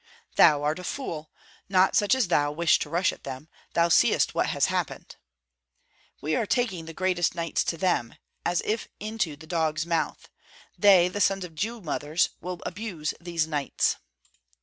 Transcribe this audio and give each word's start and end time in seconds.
"Thou 0.35 0.63
art 0.63 0.79
a 0.79 0.83
fool! 0.83 1.29
Not 1.69 1.95
such 1.95 2.15
as 2.15 2.29
thou 2.29 2.51
wish 2.51 2.79
to 2.79 2.89
rush 2.89 3.13
at 3.13 3.23
them; 3.23 3.47
thou 3.75 3.87
seest 3.87 4.33
what 4.33 4.47
has 4.47 4.65
happened." 4.65 5.15
"We 6.21 6.35
are 6.35 6.47
taking 6.47 6.85
the 6.85 6.93
greatest 6.95 7.35
knights 7.35 7.63
to 7.65 7.77
them, 7.77 8.15
as 8.43 8.63
if 8.65 8.87
into 8.99 9.35
the 9.35 9.45
dog's 9.45 9.85
mouth. 9.85 10.27
They, 10.75 11.07
the 11.07 11.21
sons 11.21 11.45
of 11.45 11.53
Jew 11.53 11.81
mothers, 11.81 12.29
will 12.41 12.61
abuse 12.65 13.13
these 13.21 13.45
knights." 13.45 13.97